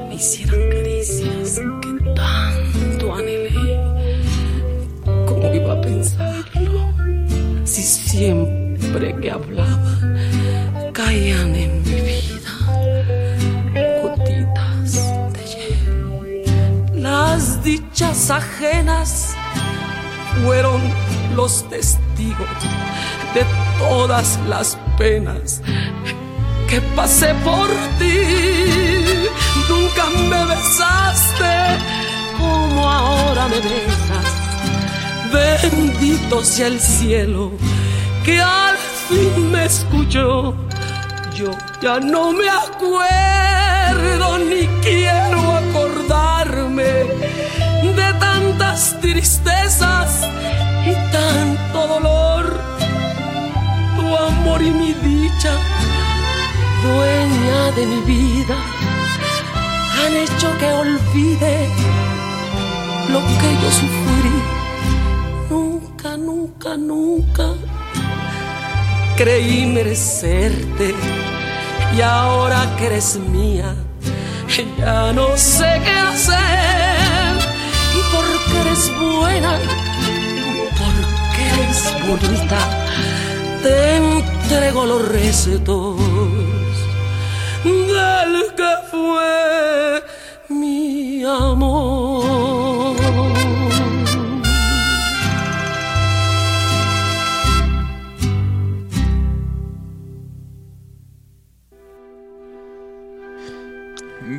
[0.07, 3.79] me hicieran caricias que tanto anhelé.
[5.27, 6.91] ¿Cómo iba a pensarlo?
[7.65, 9.99] Si siempre que hablaba
[10.91, 11.78] caían en
[17.69, 19.35] dichas ajenas
[20.43, 20.81] fueron
[21.35, 22.59] los testigos
[23.35, 23.45] de
[23.77, 25.61] todas las penas
[26.67, 27.67] que pasé por
[27.99, 28.21] ti.
[29.69, 31.53] Nunca me besaste
[32.39, 34.29] como ahora me besas.
[35.31, 37.51] Bendito sea el cielo
[38.25, 40.55] que al fin me escuchó.
[41.35, 41.51] Yo
[41.83, 47.28] ya no me acuerdo ni quiero acordarme
[48.59, 50.27] tantas tristezas
[50.85, 52.61] y tanto dolor.
[53.95, 55.53] Tu amor y mi dicha,
[56.83, 58.57] dueña de mi vida,
[59.99, 61.67] han hecho que olvide
[63.09, 64.37] lo que yo sufrí.
[65.49, 67.53] Nunca, nunca, nunca
[69.15, 70.93] creí merecerte
[71.95, 73.73] y ahora que eres mía,
[74.77, 76.68] ya no sé qué hacer.
[78.61, 79.59] Eres buena,
[80.79, 82.59] porque eres bonita,
[83.63, 85.97] te entrego los recetos
[87.63, 90.03] del que fue
[90.49, 91.98] mi amor.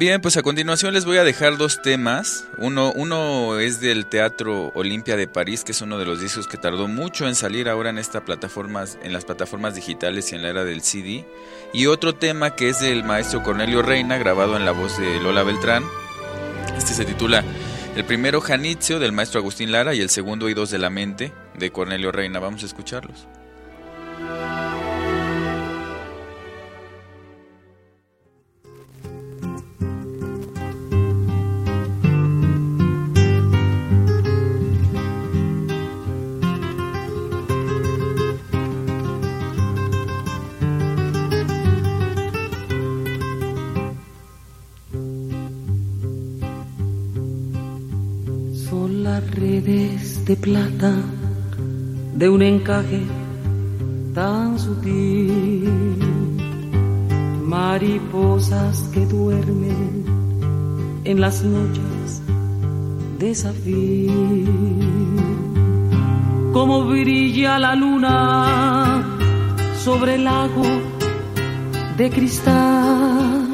[0.01, 2.47] Bien, pues a continuación les voy a dejar dos temas.
[2.57, 6.57] Uno, uno es del Teatro Olimpia de París, que es uno de los discos que
[6.57, 10.49] tardó mucho en salir ahora en esta plataformas, en las plataformas digitales y en la
[10.49, 11.29] era del CD.
[11.75, 15.43] Y otro tema que es del maestro Cornelio Reina, grabado en la voz de Lola
[15.43, 15.85] Beltrán.
[16.79, 17.45] Este se titula
[17.95, 21.73] El primero Janitzio del maestro Agustín Lara y el segundo Oídos de la Mente de
[21.73, 22.39] Cornelio Reina.
[22.39, 23.29] Vamos a escucharlos.
[49.19, 50.95] Redes de plata
[52.15, 53.03] de un encaje
[54.15, 55.69] tan sutil,
[57.45, 60.05] mariposas que duermen
[61.05, 62.23] en las noches
[63.19, 64.11] de zafir,
[66.53, 69.05] como brilla la luna
[69.85, 70.69] sobre el lago
[71.97, 73.49] de cristal,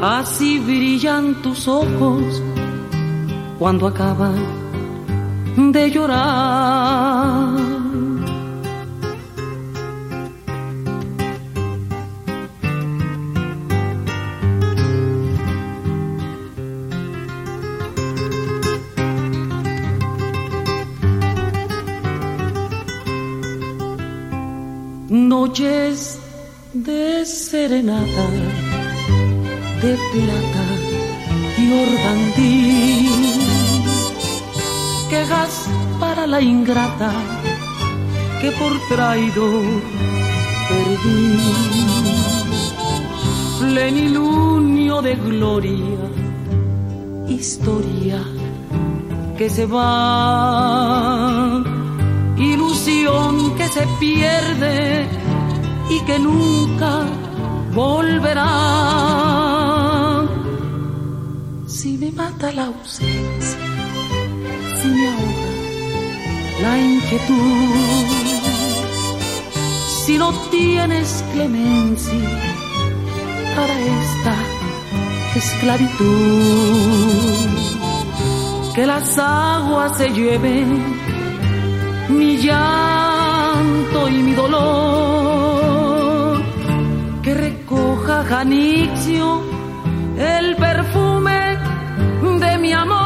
[0.00, 2.42] así brillan tus ojos
[3.58, 4.36] cuando acaban
[5.72, 7.56] de llorar.
[25.08, 26.18] Noches
[26.74, 28.26] de serenata,
[29.80, 30.66] de plata
[31.58, 33.35] y organdí
[35.16, 35.52] quejas
[35.98, 37.12] para la ingrata
[38.40, 39.82] que por traidor
[40.70, 41.38] perdí.
[43.60, 46.00] Plenilunio de gloria,
[47.28, 48.20] historia
[49.38, 51.62] que se va,
[52.36, 55.06] ilusión que se pierde
[55.94, 56.92] y que nunca
[57.74, 58.52] volverá.
[61.66, 63.55] Si me mata la ausencia
[66.66, 68.06] la inquietud.
[70.02, 72.30] Si no tienes clemencia
[73.56, 74.34] para esta
[75.40, 77.48] esclavitud,
[78.74, 80.68] que las aguas se lleven
[82.08, 86.34] mi llanto y mi dolor,
[87.24, 89.28] que recoja Janixio
[90.38, 91.40] el perfume
[92.44, 93.05] de mi amor.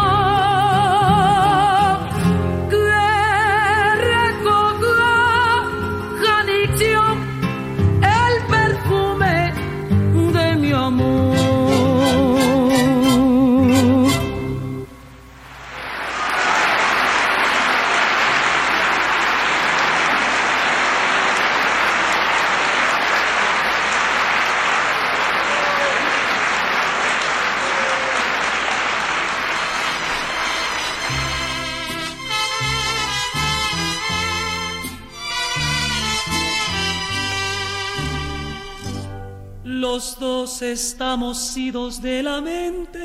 [40.63, 42.99] Estamos idos de la mente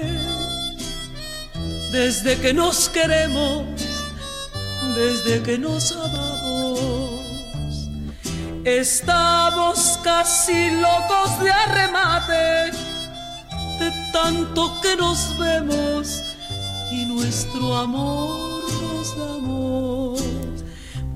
[1.90, 3.64] desde que nos queremos,
[4.94, 7.22] desde que nos amamos.
[8.66, 12.72] Estamos casi locos de arremate
[13.80, 16.24] de tanto que nos vemos
[16.92, 20.22] y nuestro amor nos damos.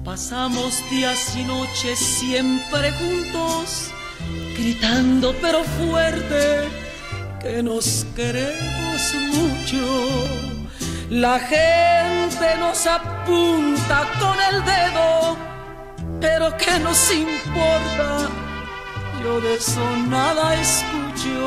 [0.06, 3.92] Pasamos días y noches siempre juntos
[4.60, 6.68] gritando pero fuerte
[7.42, 9.86] que nos queremos mucho.
[11.10, 15.38] La gente nos apunta con el dedo,
[16.20, 18.30] pero ¿qué nos importa?
[19.24, 21.40] Yo de eso nada escucho.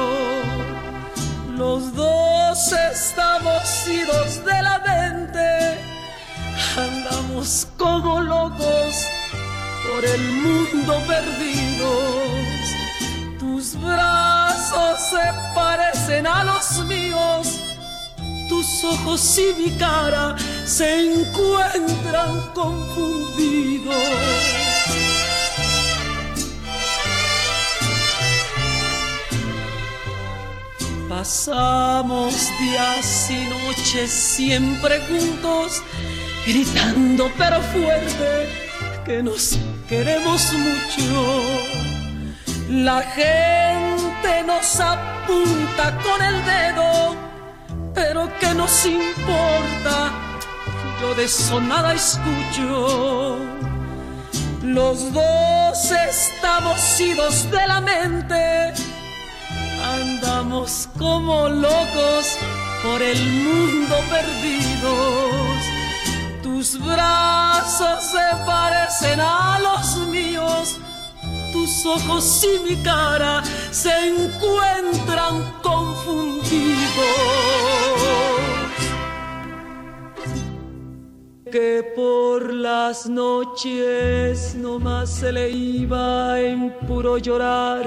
[1.57, 5.79] Los dos estamos idos de la mente,
[6.77, 9.07] andamos como locos
[9.87, 12.82] por el mundo perdidos
[13.63, 16.43] tus brazos se parecen a
[18.49, 20.35] tus ojos y mi cara
[20.65, 23.95] se encuentran confundidos.
[31.09, 35.81] Pasamos días y noches siempre juntos,
[36.45, 38.49] gritando pero fuerte
[39.05, 39.57] que nos
[39.89, 41.92] queremos mucho.
[42.73, 47.15] La gente nos apunta con el dedo,
[47.95, 50.11] pero que nos importa,
[50.99, 53.39] yo de eso nada escucho.
[54.63, 58.73] Los dos estamos idos de la mente
[59.85, 62.39] Andamos como locos
[62.83, 65.63] por el mundo perdidos.
[66.43, 70.79] Tus brazos se parecen a los míos.
[71.63, 73.41] Tus ojos y mi cara
[73.71, 76.51] se encuentran confundidos.
[81.53, 87.87] Que por las noches nomás se le iba en puro llorar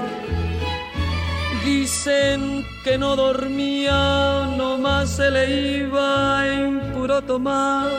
[1.62, 7.90] Dicen que no dormía, nomás se le iba en puro tomar.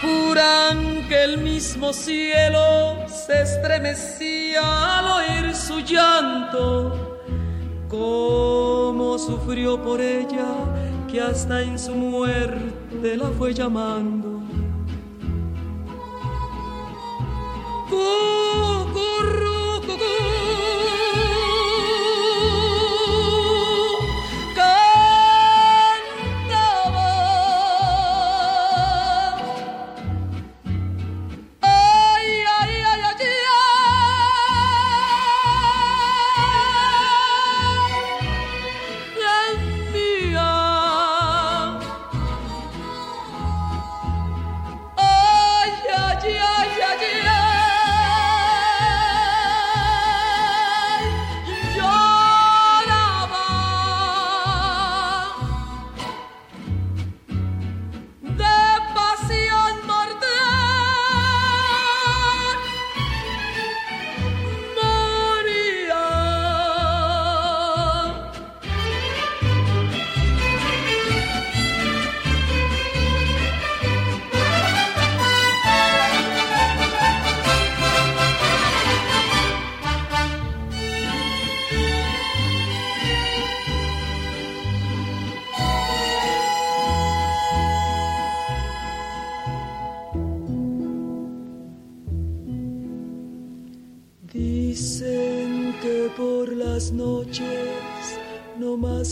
[0.00, 7.20] Juran que el mismo cielo se estremecía al oír su llanto.
[7.88, 10.46] Cómo sufrió por ella,
[11.10, 14.38] que hasta en su muerte la fue llamando.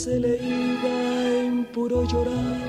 [0.06, 0.96] Se le iba
[1.42, 2.60] en puro llorar.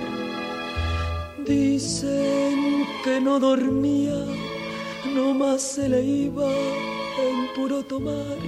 [1.45, 4.19] Dicen que no dormía,
[5.13, 6.49] nomás se le iba
[7.27, 8.39] en puro tomar.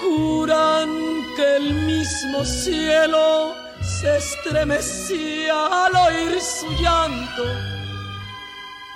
[0.00, 0.88] Juran
[1.34, 3.54] que el mismo cielo
[3.98, 7.44] se estremecía al oír su llanto.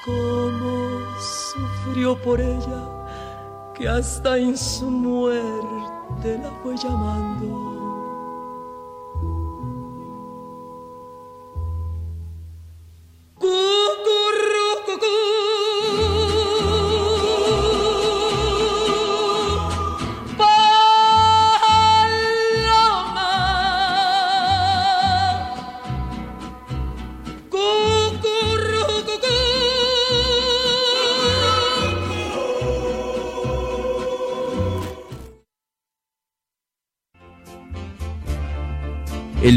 [0.04, 1.04] Cómo
[1.50, 2.82] sufrió por ella,
[3.74, 7.65] que hasta en su muerte la fue llamando.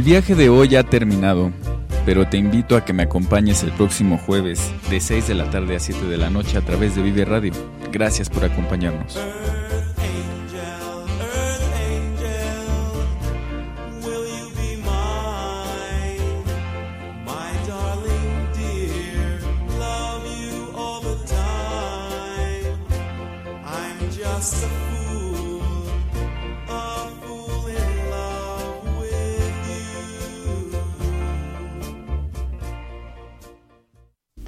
[0.09, 1.51] Viaje de hoy ha terminado,
[2.03, 5.75] pero te invito a que me acompañes el próximo jueves de 6 de la tarde
[5.75, 7.53] a 7 de la noche a través de Vive Radio.
[7.91, 9.19] Gracias por acompañarnos.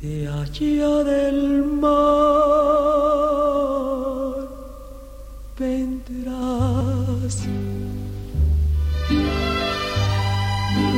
[0.01, 1.91] Del mar
[5.59, 7.47] vendrás.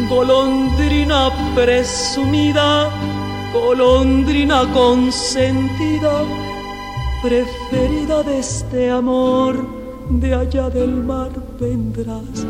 [0.09, 2.89] Golondrina presumida,
[3.53, 6.23] golondrina consentida,
[7.21, 9.67] preferida de este amor,
[10.09, 12.45] de allá del mar vendrás,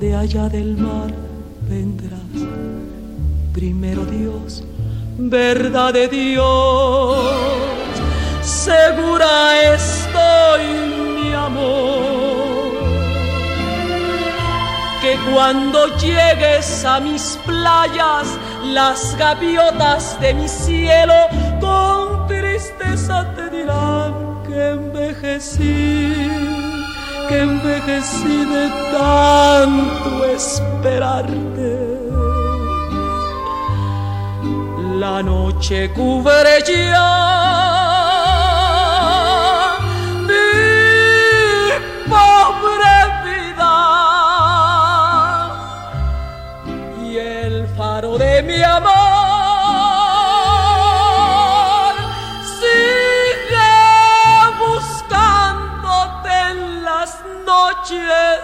[0.00, 1.14] de allá del mar
[1.66, 2.20] vendrás.
[3.54, 4.64] Primero Dios,
[5.18, 7.32] verdad de Dios,
[8.40, 10.64] segura estoy,
[11.20, 12.78] mi amor,
[15.02, 18.28] que cuando llegues a mis playas,
[18.62, 21.14] las gaviotas de mi cielo
[21.60, 26.30] con tristeza te dirán que envejecí,
[27.28, 31.77] que envejecí de tanto esperarte.
[35.10, 37.08] La noche cubre ya
[40.28, 40.50] mi
[42.10, 43.76] pobre vida.
[47.02, 48.92] Y el faro de mi amor
[52.60, 53.76] sigue
[54.62, 57.10] buscándote en las
[57.46, 58.40] noches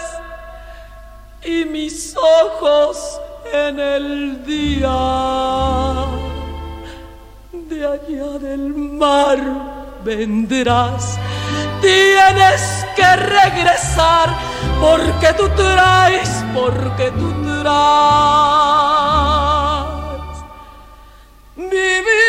[1.45, 3.21] y mis ojos
[3.53, 6.04] en el día
[7.85, 9.39] allá del mar
[10.05, 11.19] vendrás.
[11.81, 14.35] Tienes que regresar
[14.81, 17.33] porque tú traes, porque tú
[17.63, 18.05] traes
[21.57, 22.24] mi.